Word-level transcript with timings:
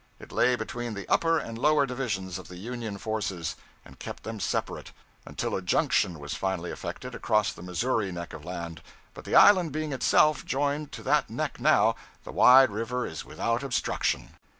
It 0.19 0.31
lay 0.31 0.55
between 0.55 0.95
the 0.95 1.07
upper 1.07 1.37
and 1.37 1.59
lower 1.59 1.85
divisions 1.85 2.39
of 2.39 2.47
the 2.47 2.55
Union 2.55 2.97
forces, 2.97 3.55
and 3.85 3.99
kept 3.99 4.23
them 4.23 4.39
separate, 4.39 4.93
until 5.27 5.55
a 5.55 5.61
junction 5.61 6.17
was 6.17 6.33
finally 6.33 6.71
effected 6.71 7.13
across 7.13 7.53
the 7.53 7.61
Missouri 7.61 8.11
neck 8.11 8.33
of 8.33 8.43
land; 8.43 8.81
but 9.13 9.25
the 9.25 9.35
island 9.35 9.71
being 9.71 9.93
itself 9.93 10.43
joined 10.43 10.91
to 10.93 11.03
that 11.03 11.29
neck 11.29 11.59
now, 11.59 11.93
the 12.23 12.31
wide 12.31 12.71
river 12.71 13.05
is 13.05 13.23
without 13.23 13.61
obstruction. 13.61 14.29